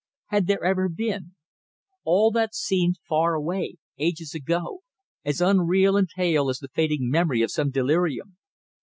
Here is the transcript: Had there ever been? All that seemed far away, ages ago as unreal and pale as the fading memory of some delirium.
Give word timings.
Had 0.29 0.47
there 0.47 0.63
ever 0.63 0.89
been? 0.89 1.35
All 2.05 2.31
that 2.31 2.55
seemed 2.55 2.97
far 3.07 3.35
away, 3.35 3.75
ages 3.99 4.33
ago 4.33 4.81
as 5.23 5.41
unreal 5.41 5.95
and 5.95 6.07
pale 6.07 6.49
as 6.49 6.57
the 6.57 6.69
fading 6.73 7.07
memory 7.07 7.43
of 7.43 7.51
some 7.51 7.69
delirium. 7.69 8.35